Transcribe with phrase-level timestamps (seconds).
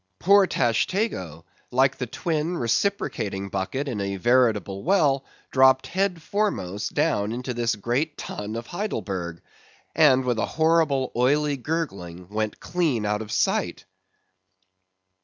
[0.17, 7.53] poor Tashtego—like the twin reciprocating bucket in a veritable well, dropped head foremost down into
[7.53, 9.43] this great Tun of Heidelburgh,
[9.93, 13.85] and with a horrible oily gurgling, went clean out of sight!